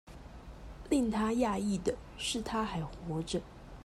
[0.89, 3.39] 令他訝異的是她還活著